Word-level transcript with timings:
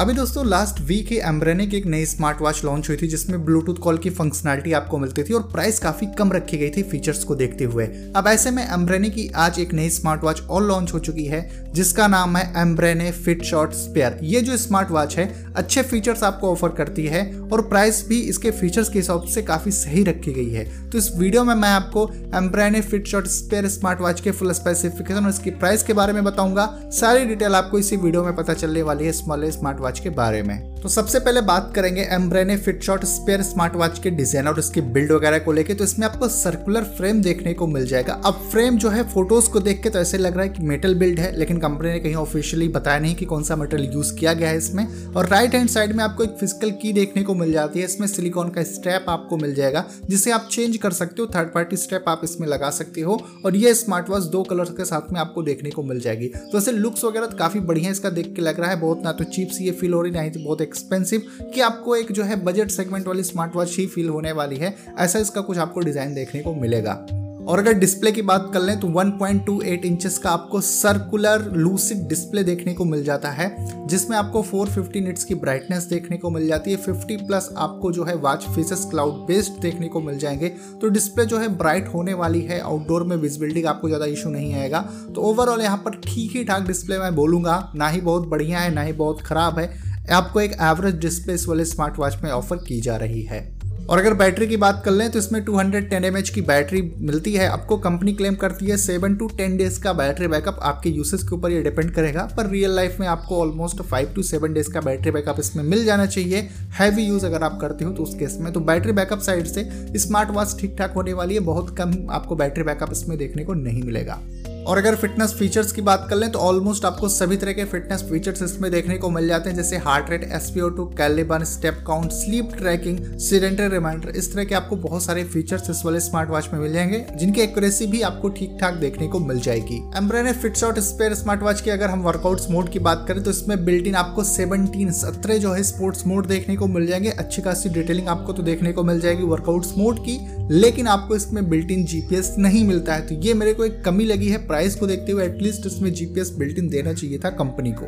अभी 0.00 0.12
दोस्तों 0.14 0.44
last 0.46 0.78
week 0.80 1.08
ही 1.08 1.16
एम्ब्रेने 1.20 1.66
की 1.66 1.76
एक 1.76 1.86
नई 1.86 2.04
स्मार्ट 2.06 2.40
वॉच 2.42 2.64
लॉन्च 2.64 2.88
हुई 2.88 2.96
थी, 2.96 3.06
जिसमें 3.08 3.44
ब्लूटूथ 3.44 3.74
कॉल 3.76 3.98
की 3.98 4.10
फंक्शनलिटी 4.10 4.72
आपको 4.72 4.98
मिलती 4.98 5.22
थी 5.22 5.34
और 5.34 5.42
प्राइस 5.42 5.78
काफ़ी 5.78 6.06
कम 6.18 6.32
रखी 6.32 6.58
गई 6.58 6.70
थी 6.70 6.82
फीचर्स 6.82 7.24
को 7.24 7.34
देखते 7.34 7.64
हुए। 7.64 7.84
अब 8.16 8.28
ऐसे 8.28 8.50
में 8.50 8.62
एम्ब्रेने 8.64 9.10
की 9.10 9.28
आज 9.36 9.58
एक 9.58 9.74
नई 9.74 9.90
स्मार्ट 9.90 10.24
वॉच 10.24 10.40
और 10.42 10.62
लॉन्च 10.62 10.92
हो 10.94 10.98
चुकी 10.98 11.24
है, 11.24 11.72
जिसका 11.74 12.06
नाम 12.06 12.36
है 12.36 12.44
एम्ब्रेने 12.60 13.10
फिट 13.12 13.42
शॉर्ट 13.44 13.72
स्पेयर 13.72 14.18
ये 14.22 14.40
जो 14.40 14.56
स्मार्ट 14.56 14.90
वॉच 14.90 15.16
है, 15.16 15.28
अच्छे 15.56 15.82
फीचर्स 15.82 16.22
आपको 16.22 16.52
ऑफ़र 16.52 16.72
करती 16.72 17.06
है 17.06 17.22
और 17.42 17.62
प्राइस 17.64 18.04
भी 18.08 18.20
इसके 18.22 18.50
फीचर्स 18.52 18.88
के 18.88 18.98
हिसाब 18.98 19.26
से 19.26 19.42
काफ़ी 19.42 19.70
सही 19.72 20.04
रखी 20.04 20.32
गई 20.32 20.50
है। 20.50 20.64
तो 20.90 20.98
इस 20.98 21.10
वीडियो 21.16 21.44
में 21.44 21.54
मैं 21.54 21.70
आपको 21.70 22.08
Ambrane 22.36 22.80
fit 22.80 23.06
shot 23.08 23.26
sphere 23.28 23.68
smart 23.68 24.00
watch 24.00 24.20
के 24.20 24.30
फुल 24.30 24.52
स्पेसिफिकेशन 24.52 25.24
और 25.24 25.30
इसकी 25.30 25.50
प्राइस 25.52 25.82
के 25.82 25.92
बारे 25.92 26.12
में 26.12 26.24
बताऊँगा। 26.24 26.66
सारी 26.92 27.24
डिटेल 27.26 27.54
आपको 27.54 27.78
इसी 27.78 27.96
वीडियो 27.98 28.24
में 28.24 28.34
पता 28.36 28.54
चलने 28.54 28.82
वाली 28.82 29.04
है 29.04 29.12
स्मॉल 29.14 29.50
स्मार्ट 29.50 29.80
वॉच 29.82 30.00
के 30.00 30.10
बारे 30.12 30.42
में। 30.42 30.70
तो 30.82 30.88
सबसे 30.88 31.18
पहले 31.20 31.40
बात 31.40 31.70
करेंगे 31.74 32.02
Ambrane 32.12 32.56
fit 32.56 32.82
shot 32.82 33.04
sphere 33.04 33.42
smart 33.42 33.74
watch 33.76 33.98
के 33.98 34.10
डिज़ाइन 34.10 34.48
और 34.48 34.58
इसकी 34.58 34.80
बिल्ड 34.92 35.12
वगैरह 35.12 35.38
को 35.38 35.52
लेके। 35.52 35.74
तो 35.74 35.84
इसमें 35.84 36.06
आपको 36.06 36.28
सर्कुलर 36.28 36.84
फ्रेम 36.96 37.20
देखने 37.22 37.52
को 37.54 37.66
मिल 37.66 37.86
जाएगा। 37.86 38.14
अब 38.26 38.40
फ्रेम 38.52 38.78
जो 38.78 38.90
है 38.90 39.02
फ़ोटोज़ 39.08 39.50
को 39.50 39.60
देख 39.60 39.82
के 39.82 39.90
तो 39.90 39.98
ऐसे 39.98 40.18
लग 40.18 40.36
रहा 40.36 40.42
है 40.42 40.48
कि 40.48 40.62
मेटल 40.62 40.94
बिल्ड 40.94 41.20
है, 41.20 41.30
लेकिन 41.38 41.58
कंपनी 41.58 41.90
ने 41.90 41.98
कहीं 42.00 42.14
ऑफिशियली 42.14 42.68
बताया 42.68 42.98
नहीं 42.98 43.14
कि 43.14 43.24
कौन 43.24 43.42
सा 43.42 43.56
मेटेरियल 43.56 43.92
यूज़ 43.92 44.14
किया 44.14 44.32
गया 44.32 44.48
है 44.48 44.56
इसमें। 44.56 44.86
और 45.12 45.28
राइट 45.28 45.54
हैंड 45.54 45.68
साइड 45.68 45.92
में 45.92 46.02
आपको 46.04 46.24
एक 46.24 46.36
फ़िज़िकल 46.40 46.70
की 46.82 46.92
देखने 46.92 47.22
को 47.22 47.34
मिल 47.34 47.52
जाती 47.52 47.78
है। 47.78 47.84
इसमें 47.84 48.06
सिलिकॉन 48.06 48.48
का 48.48 48.62
स्ट्रैप 48.64 49.06
आपको 49.08 49.36
मिल 49.36 49.54
जाएगा, 49.54 49.84
जिसे 50.06 50.30
आप 50.30 50.48
चेंज 50.50 50.76
कर 50.76 50.92
सकते 50.92 51.22
हो। 51.22 51.28
थर्ड 51.34 51.52
पार्टी 51.54 51.76
स्ट्रैप 51.76 52.08
आप 52.08 52.20
इसमें 52.24 52.48
लगा 52.48 52.70
सकते 52.72 53.00
हो। 53.00 53.20
और 53.44 53.56
ये 53.56 53.74
स्मार्ट 53.74 54.10
वॉच 54.10 54.22
दो 54.32 54.42
कलर 54.42 54.72
के 54.72 54.84
साथ 54.84 55.12
में 55.12 55.20
आपको 55.20 55.42
देखने 55.42 55.70
को 55.70 55.82
मिल 55.82 56.00
जाएगी। 56.00 56.28
तो 56.42 56.58
ऐसे 56.58 56.72
लुक्स 56.72 57.04
वगैरह 57.04 57.26
तो 57.26 57.36
काफ़ी 57.36 57.60
बढ़िया 57.62 57.90
इसका 57.90 58.10
देख 58.10 58.34
के 58.36 58.42
लग 58.42 58.60
रहा 58.60 58.70
है। 58.70 58.80
बहुत 58.80 59.02
ना 59.04 59.12
तो 59.12 59.24
चीप 59.26 59.48
सी 59.48 59.64
ये 59.64 59.71
फील 59.72 59.92
हो 59.92 60.02
रही 60.02 60.12
ना 60.12 60.20
ही 60.20 60.30
बहुत 60.30 60.60
एक्सपेंसिव 60.60 61.22
कि 61.54 61.60
आपको 61.60 61.96
एक 61.96 62.12
जो 62.12 62.22
है 62.22 62.44
बजट 62.44 62.68
सेगमेंट 62.68 63.06
वाली 63.06 63.22
स्मार्ट 63.22 63.56
वॉच 63.56 63.76
ही 63.78 63.86
फील 63.86 64.08
होने 64.08 64.32
वाली 64.32 64.56
है। 64.56 64.76
ऐसा 64.98 65.18
इसका 65.18 65.40
कुछ 65.40 65.58
आपको 65.58 65.80
डिज़ाइन 65.80 66.14
देखने 66.14 66.40
को 66.40 66.54
मिलेगा। 66.54 67.06
और 67.48 67.58
अगर 67.58 67.72
डिस्प्ले 67.72 68.10
की 68.12 68.22
बात 68.22 68.50
कर 68.54 68.60
लें 68.60 68.78
तो 68.80 68.88
1.28 68.88 69.84
इंचेस 69.84 70.18
का 70.18 70.30
आपको 70.30 70.60
सर्कुलर 70.60 71.50
लूसिड 71.52 72.06
डिस्प्ले 72.08 72.42
देखने 72.44 72.74
को 72.74 72.84
मिल 72.84 73.02
जाता 73.04 73.28
है, 73.28 73.48
जिसमें 73.86 74.16
आपको 74.16 74.42
450 74.42 75.00
निट्स 75.00 75.24
की 75.24 75.34
ब्राइटनेस 75.34 75.84
देखने 75.84 76.16
को 76.16 76.30
मिल 76.30 76.46
जाती 76.46 76.70
है। 76.70 76.76
50 76.78 77.16
प्लस 77.26 77.48
आपको 77.56 77.92
जो 77.92 78.04
है 78.04 78.14
वॉच 78.16 78.46
फेसेस 78.46 78.86
क्लाउड 78.90 79.14
बेस्ड 79.26 79.60
देखने 79.62 79.88
को 79.88 80.00
मिल 80.00 80.18
जाएँगे। 80.18 80.48
तो 80.80 80.88
डिस्प्ले 80.88 81.24
जो 81.24 81.38
है 81.38 81.48
ब्राइट 81.58 81.88
होने 81.88 82.14
वाली 82.14 82.40
है 82.40 82.60
आउटडोर 82.60 83.04
में 83.04 83.16
विजिबिलिटी 83.16 83.62
का 83.62 83.70
आपको 83.70 83.88
ज़्यादा 83.88 84.06
इशू 84.06 84.30
नहीं 84.30 84.54
आएगा। 84.54 84.80
तो 85.14 85.22
ओवरऑल 85.22 85.62
यहाँ 85.62 85.78
पर 85.78 86.00
ठीक 86.00 86.36
ही 86.36 86.44
ठाक 86.44 86.66
डिस्प्ले 86.66 86.98
मैं 86.98 87.14
बोलूँगा, 87.14 87.72
ना 87.74 87.88
ही 87.88 88.00
बहुत 88.00 88.28
बढ़िया 88.28 88.58
है, 88.58 88.74
ना 88.74 88.82
ही 88.82 88.92
बहुत 88.92 89.20
ख़राब 89.20 89.58
है। 89.58 89.72
आपको 90.10 90.40
एक 90.40 90.52
एवरेज 90.60 90.94
डिस्प्ले 90.94 91.34
इस 91.34 91.48
वाले 91.48 91.64
स्मार्ट 91.64 91.98
वॉच 91.98 92.16
में 92.22 92.30
ऑफ़र 92.30 92.56
की 92.58 92.80
जा 92.80 92.96
रही 92.96 93.22
है। 93.22 93.61
और 93.90 93.98
अगर 93.98 94.14
बैटरी 94.14 94.46
की 94.46 94.56
बात 94.56 94.82
कर 94.84 94.90
लें 94.90 95.10
तो 95.10 95.18
इसमें 95.18 95.44
210 95.44 95.88
hndmah 95.90 96.28
की 96.28 96.40
बैटरी 96.40 96.80
मिलती 96.98 97.32
है। 97.34 97.46
आपको 97.46 97.76
कंपनी 97.76 98.12
क्लेम 98.12 98.34
करती 98.34 98.66
है 98.66 98.76
सेवन 98.76 99.16
टू 99.16 99.26
टेन 99.28 99.56
डेज़ 99.56 99.80
का 99.82 99.92
बैटरी 99.92 100.26
बैकअप। 100.26 100.58
आपके 100.62 100.90
यूसेज 100.90 101.22
के 101.22 101.34
ऊपर 101.34 101.50
ये 101.50 101.62
डिपेंड 101.62 101.90
करेगा। 101.94 102.22
पर 102.36 102.46
रियल 102.46 102.70
लाइफ 102.70 102.96
में 103.00 103.06
आपको 103.06 103.40
almost 103.40 103.82
five 103.82 104.12
to 104.16 104.22
seven 104.22 104.52
days 104.52 104.70
का 104.70 104.80
बैटरी 104.80 105.10
बैकअप 105.10 105.40
इसमें 105.40 105.64
मिल 105.64 105.84
जाना 105.84 106.06
चाहिए। 106.06 106.48
हैवी 106.78 107.02
यूज़ 107.02 107.26
अगर 107.26 107.42
आप 107.42 107.58
करते 107.60 107.84
हो 107.84 107.92
तो 107.92 108.02
उस 108.02 108.14
केस 108.14 108.36
में। 108.40 108.52
तो 108.52 108.60
बैटरी 108.60 108.92
बैकअप 108.92 109.20
साइड 109.20 109.46
से 109.46 109.98
स्मार्ट 109.98 110.30
वॉच 110.30 110.56
ठीक 110.60 110.76
ठाक 110.78 110.92
होने 110.92 111.12
वाली 111.12 111.34
है। 111.34 111.40
बहुत 111.40 111.76
कम 111.78 111.94
आपको 112.10 112.36
बैटरी 112.36 112.64
बैकअप 112.64 112.92
इसमें 112.92 113.18
देखने 113.18 113.44
को 113.44 113.54
नहीं 113.54 113.82
मिलेगा। 113.82 114.20
और 114.66 114.78
अगर 114.78 114.94
फिटनेस 114.94 115.32
फीचर्स 115.34 115.72
की 115.72 115.82
बात 115.82 116.06
कर 116.10 116.16
लें 116.16 116.30
तो 116.32 116.38
ऑलमोस्ट 116.38 116.84
आपको 116.84 117.08
सभी 117.08 117.36
तरह 117.36 117.52
के 117.52 117.64
फिटनेस 117.64 118.02
फीचर्स 118.02 118.42
इसमें 118.42 118.70
देखने 118.72 118.96
को 118.98 119.08
मिल 119.10 119.26
जाते 119.28 119.50
हैं, 119.50 119.56
जैसे 119.56 119.76
heart 119.76 120.10
rate 120.10 120.28
SpO 120.32 120.68
two 120.68 120.84
Caliban 120.98 121.44
step 121.44 121.82
count 121.86 122.12
sleep 122.12 122.50
tracking 122.58 122.98
sedentary 123.18 123.66
reminder 123.68 124.08
इस 124.08 124.32
तरह 124.34 124.44
के 124.44 124.54
आपको 124.54 124.76
बहुत 124.76 125.02
सारे 125.02 125.24
फीचर्स 125.24 125.70
इस 125.70 125.82
वाले 125.84 126.00
स्मार्ट 126.00 126.30
वॉच 126.30 126.48
में 126.52 126.60
मिल 126.60 126.72
जाएँगे, 126.72 127.04
जिनकी 127.14 127.40
एक्यूरेसी 127.40 127.86
भी 127.86 128.00
आपको 128.02 128.28
ठीक 128.28 128.56
ठाक 128.60 128.74
देखने 128.74 129.08
को 129.08 129.18
मिल 129.18 129.40
जाएगी। 129.40 129.80
Ambrane 129.96 130.32
fit 130.32 130.64
shot 130.64 130.78
sphere 130.80 131.14
smart 131.14 131.42
watch 131.42 131.60
की 131.60 131.70
अगर 131.70 131.90
हम 131.90 132.02
वर्कआउट 132.02 132.40
मोड 132.50 132.68
की 132.68 132.78
बात 132.78 133.04
करें 133.08 133.22
तो 133.22 133.30
इसमें 133.30 133.64
बिल्ट 133.64 133.86
इन 133.86 133.94
आपको 133.94 134.24
सेवनटीन 134.24 134.92
सत्रह 134.92 135.38
जो 135.38 135.52
है 135.52 135.62
स्पोर्ट्स 135.62 136.06
मोड 136.06 136.26
देखने 136.26 136.56
को 136.56 136.66
मिल 136.66 136.86
जाएँगे, 136.86 137.10
अच्छी 137.10 137.42
खासी 137.42 137.68
डिटेलिंग 137.68 138.08
आपको 138.08 138.32
तो 138.32 138.42
देखने 138.42 138.72
को 138.72 138.82
मिल 138.82 139.00
जाएगी 139.00 139.24
वर्कआउट 139.24 139.66
मोड 139.78 139.98
की, 139.98 140.18
लेकिन 140.50 140.86
आपको 140.86 141.16
इसमें 141.16 141.48
बिल्ट 141.50 141.70
इन 141.70 141.84
जीपीएस 141.84 142.34
नहीं 142.38 142.66
मिलता 142.66 142.94
है 142.94 143.06
तो 143.06 143.14
ये 143.16 143.34
मेरे 143.34 143.54
को 143.54 143.64
एक 143.64 143.82
कमी 143.84 144.04
लगी 144.04 144.28
है 144.28 144.46
प्राइस 144.52 144.74
को 144.74 144.86
देखते 144.86 145.12
हुए 145.12 145.24
एटलीस्ट 145.24 145.66
इसमें 145.66 145.92
जीपीएस 145.94 146.30
बिल्ट 146.30 146.58
इन 146.58 146.68
देना 146.68 146.92
चाहिए 146.92 147.18
था 147.18 147.28
कंपनी 147.32 147.70
को। 147.72 147.86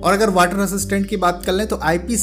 और 0.00 0.12
अगर 0.12 0.30
वाटर 0.30 0.58
असिस्टेंट 0.58 1.06
की 1.08 1.16
बात 1.16 1.42
कर 1.46 1.52
लें 1.52 1.66
तो 1.66 1.78
आई 1.82 1.98
पी 2.00 2.16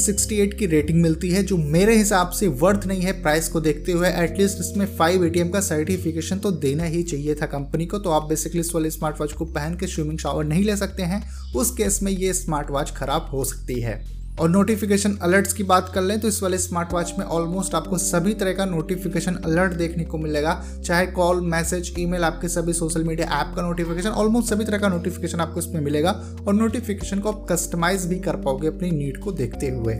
की 0.48 0.66
रेटिंग 0.66 1.00
मिलती 1.02 1.30
है, 1.30 1.42
जो 1.42 1.56
मेरे 1.56 1.96
हिसाब 1.96 2.30
से 2.30 2.46
वर्थ 2.62 2.86
नहीं 2.86 3.02
है 3.02 3.12
प्राइस 3.22 3.48
को 3.48 3.60
देखते 3.60 3.92
हुए 3.92 4.08
एटलीस्ट 4.14 4.60
इसमें 4.60 4.86
फाइव 4.96 5.24
एटीएम 5.24 5.48
का 5.48 5.60
सर्टिफिकेशन 5.60 6.38
तो 6.38 6.50
देना 6.62 6.84
ही 6.84 7.02
चाहिए 7.02 7.34
था 7.34 7.46
कंपनी 7.48 7.86
को। 7.86 7.98
तो 7.98 8.10
आप 8.10 8.28
बेसिकली 8.28 8.60
इस 8.60 8.74
वाले 8.74 8.90
स्मार्ट 8.90 9.20
वॉच 9.20 9.32
को 9.32 9.44
पहन 9.44 9.76
के 9.76 9.86
स्विमिंग 9.86 10.18
शावर 10.18 10.44
नहीं 10.44 10.64
ले 10.64 10.76
सकते 10.76 11.02
हैं, 11.02 11.22
उस 11.54 11.70
केस 11.76 12.02
में 12.02 12.12
ये 12.12 12.32
स्मार्ट 12.34 12.70
वॉच 12.70 12.90
खराब 12.90 13.28
हो 13.32 13.44
सकती 13.44 13.80
है। 13.80 14.00
और 14.40 14.48
नोटिफिकेशन 14.50 15.16
अलर्ट्स 15.22 15.52
की 15.52 15.62
बात 15.62 15.90
कर 15.94 16.02
लें 16.02 16.18
तो 16.20 16.28
इस 16.28 16.42
वाले 16.42 16.58
स्मार्ट 16.58 16.92
वॉच 16.92 17.12
में 17.18 17.24
ऑलमोस्ट 17.26 17.74
आपको 17.74 17.98
सभी 17.98 18.32
तरह 18.34 18.52
का 18.52 18.64
नोटिफिकेशन 18.64 19.34
अलर्ट 19.34 19.72
देखने 19.72 20.04
को 20.04 20.18
मिलेगा। 20.18 20.54
चाहे 20.84 21.06
कॉल 21.06 21.40
मैसेज 21.46 21.94
ईमेल 21.98 22.24
आपके 22.24 22.48
सभी 22.48 22.72
सोशल 22.72 23.04
मीडिया 23.04 23.40
ऐप 23.40 23.54
का 23.56 23.62
नोटिफिकेशन 23.62 24.10
ऑलमोस्ट 24.10 24.50
सभी 24.50 24.64
तरह 24.64 24.78
का 24.78 24.88
नोटिफिकेशन 24.88 25.40
आपको 25.40 25.60
इसमें 25.60 25.80
मिलेगा। 25.80 26.10
और 26.46 26.54
नोटिफिकेशन 26.54 27.18
को 27.18 27.32
आप 27.32 27.46
कस्टमाइज 27.50 28.06
भी 28.06 28.18
कर 28.20 28.36
पाओगे 28.36 28.68
अपनी 28.68 28.90
नीड 28.90 29.18
को 29.18 29.32
देखते 29.32 29.70
हुए। 29.70 29.94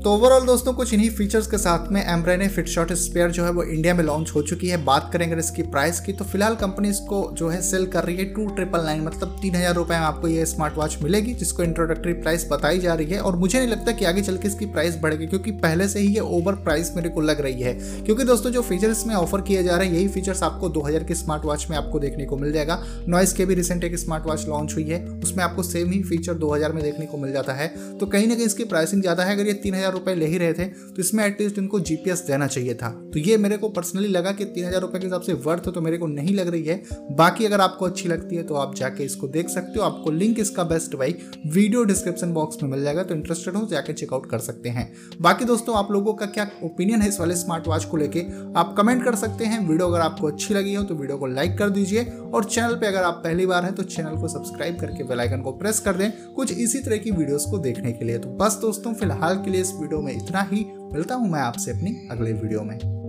तो 0.00 0.10
ओवरऑल 0.10 0.44
दोस्तों, 0.46 0.72
कुछ 0.72 0.92
इन्हीं 0.94 1.08
फीचर्स 1.10 1.46
के 1.46 1.58
साथ 1.58 1.90
में 1.92 2.00
एम्ब्रेने 2.02 2.46
फिट 2.48 2.68
शॉट 2.68 2.92
स्पेयर 2.92 3.30
जो 3.30 3.44
है 3.44 3.50
वो 3.52 3.62
इंडिया 3.64 3.94
में 3.94 4.02
लॉन्च 4.04 4.30
हो 4.34 4.42
चुकी 4.42 4.68
है। 4.68 4.76
बात 4.84 5.10
करें 5.12 5.26
अगर 5.26 5.38
इसकी 5.38 5.62
प्राइस 5.64 5.98
की 6.00 6.12
तो 6.12 6.24
फ़िलहाल 6.24 6.54
कंपनी 6.56 6.88
इसको 6.90 7.18
जो 7.38 7.48
है 7.48 7.60
सेल 7.62 7.84
कर 7.86 8.04
रही 8.04 8.16
है 8.16 8.24
टू 8.34 8.46
ट्रिपल 8.50 8.84
नाइन 8.84 9.02
मतलब 9.02 9.36
तीन 9.42 9.54
हज़ार 9.54 9.74
रुपए 9.74 9.94
में 9.94 10.00
आपको 10.00 10.28
ये 10.28 10.46
स्मार्ट 10.46 10.76
वॉच 10.76 10.96
मिलेगी, 11.02 11.34
जिसको 11.34 11.62
इंट्रोडक्टरी 11.62 12.12
प्राइस 12.12 12.46
बताई 12.50 12.78
जा 12.78 12.94
रही 12.94 13.06
है। 13.06 13.20
और 13.20 13.36
मुझे 13.36 13.58
नहीं 13.58 13.68
लगता 13.68 13.92
कि 13.92 14.04
आगे 14.04 14.22
चल 14.22 14.36
के 14.36 14.48
इसकी 14.48 14.66
प्राइस 14.68 14.96
बढ़ेगी, 14.96 15.26
क्योंकि 15.26 15.50
पहले 15.58 15.88
से 15.88 16.00
ही 16.00 16.14
ये 16.14 16.20
ओवर 16.20 16.54
प्राइस 16.62 16.92
मेरे 16.96 17.08
को 17.08 17.20
लग 17.22 17.40
रही 17.40 17.62
है। 17.62 17.74
क्योंकि 18.04 18.24
दोस्तों, 18.24 18.50
जो 18.50 18.62
फीचर 18.62 18.90
इसमें 18.90 19.14
ऑफ़र 19.14 19.40
किए 19.42 19.62
जा 19.62 19.76
रहे 19.76 19.88
हैं, 19.88 19.94
यही 19.94 20.08
फीचर्स 20.08 20.42
आपको 20.42 20.68
दो 20.68 20.86
हज़ार 20.86 21.04
के 21.04 21.14
स्मार्ट 21.14 21.44
वॉच 21.44 21.66
में 21.70 21.76
आपको 21.76 21.98
देखने 21.98 22.24
को 22.24 22.36
मिल 22.36 22.52
जाएगा। 22.52 22.82
नॉइस 23.08 23.32
के 23.32 23.46
भी 23.46 23.54
रिसेंट 23.54 23.84
एक 23.84 23.98
स्मार्ट 23.98 24.26
वॉच 24.26 24.46
लॉन्च 24.48 24.74
हुई 24.74 24.84
है, 24.84 25.04
उसमें 25.18 25.44
आपको 25.44 25.62
सेम 25.64 25.92
ही 25.92 26.02
फीचर 26.04 26.34
दो 26.36 26.54
हज़ार 26.54 26.72
में 26.72 26.82
देखने 26.84 27.06
को 27.06 27.18
मिल 27.18 27.32
जाता 27.32 27.52
है। 27.52 27.68
तो 27.98 28.06
कहीं 28.06 28.26
ना 28.26 28.34
कहीं 28.34 28.46
इसकी 28.46 28.64
प्राइसिंग 28.66 29.02
ज़्यादा 29.02 29.24
है, 29.24 29.34
अगर 29.34 29.46
ये 29.46 29.52
तीन 29.54 29.88
हज़ार 29.90 29.98
रुपए 29.98 30.14
ले 30.14 30.26
ही 30.26 30.38
रहे 30.38 30.52
थे 30.54 30.64
तो 30.64 31.00
इसमें 31.00 31.24
एटलीस्ट 31.24 31.58
इनको 31.58 31.80
जीपीएस 31.82 32.24
देना 32.26 32.46
चाहिए 32.48 32.74
था। 32.74 32.88
तो 33.12 33.18
ये 33.20 33.36
मेरे 33.38 33.56
को 33.56 33.68
पर्सनली 33.70 34.08
लगा 34.08 34.32
कि 34.32 34.44
तीन 34.46 34.64
हज़ार 34.64 34.80
रुपये 34.80 35.00
के 35.00 35.06
हिसाब 35.06 35.22
से 35.22 35.32
वर्थ 35.44 35.68
तो 35.70 35.80
मेरे 35.80 35.98
को 35.98 36.06
नहीं 36.08 36.34
लग 36.34 36.48
रही 36.48 36.64
है। 36.64 36.82
बाकी 37.12 37.46
अगर 37.46 37.60
आपको 37.60 37.86
अच्छी 37.86 38.08
लगती 38.08 38.36
है 38.36 38.42
तो 38.42 38.54
आप 38.56 38.74
जाके 38.76 39.04
इसको 39.04 39.28
देख 39.28 39.48
सकते 39.50 39.78
हो। 39.78 39.84
आपको 39.84 40.10
लिंक 40.12 40.38
इसका 40.40 40.64
बेस्ट 40.64 40.96
भाई 40.96 41.16
वीडियो 41.46 41.84
डिस्क्रिप्शन 41.84 42.32
बॉक्स 42.32 42.62
में 42.62 42.70
मिल 42.70 42.82
जाएगा 42.84 43.02
तो 43.02 43.14
इंटरेस्टेड 43.14 43.56
हो 43.56 43.66
जाके 43.66 43.92
चेकआउट 43.92 44.28
कर 44.30 44.38
सकते 44.40 44.68
हैं। 44.68 44.90
बाकी 45.20 45.44
दोस्तों, 45.44 45.76
आप 45.76 45.92
लोगों 45.92 46.14
का 46.14 46.26
क्या 46.28 46.48
ओपिनियन 46.64 47.02
है 47.02 47.08
इस 47.08 47.20
वाले 47.20 47.36
स्मार्ट 47.36 47.68
वॉच 47.68 47.84
को 47.84 47.96
लेके? 47.96 48.20
आप 48.54 48.74
कमेंट 48.78 49.04
कर 49.04 49.14
सकते 49.16 49.44
हैं। 49.44 49.60
वीडियो 49.60 49.88
अगर 49.88 50.00
आपको 50.00 50.26
अच्छी 50.28 50.54
लगी 50.54 50.74
हो 50.74 50.82
तो 50.84 50.94
वीडियो 50.94 51.18
को 51.18 51.26
लाइक 51.28 51.58
कर 51.58 51.70
दीजिए। 51.70 52.04
और 52.26 52.44
चैनल 52.46 52.74
पे 52.74 52.86
अगर 52.86 53.02
आप 53.02 53.20
पहली 53.24 53.46
बार 53.46 53.64
हैं 53.64 53.74
तो 53.74 53.82
चैनल 53.84 54.16
को 54.16 54.28
सब्सक्राइब 54.30 54.78
करके 54.80 55.04
बेल 55.04 55.20
आइकन 55.20 55.42
को 55.42 55.52
प्रेस 55.54 55.78
कर 55.80 55.94
दें, 55.94 56.10
कुछ 56.34 56.52
इसी 56.54 56.78
तरह 56.80 56.96
की 56.98 57.10
वीडियोस 57.12 57.44
को 57.50 57.58
देखने 57.60 57.92
के 57.92 58.04
लिए। 58.04 58.18
तो 58.18 58.28
बस 58.36 58.58
दोस्तों, 58.60 58.92
फ़िलहाल 58.94 59.36
के 59.36 59.50
लिए 59.50 59.60
इस 59.60 59.72
वीडियो 59.80 60.00
में 60.00 60.12
इतना 60.12 60.42
ही। 60.42 60.64
मिलता 60.92 61.14
हूँ 61.14 61.30
मैं 61.30 61.40
आपसे 61.40 61.70
अपनी 61.70 62.08
अगले 62.10 62.32
वीडियो 62.32 62.62
में। 62.62 62.99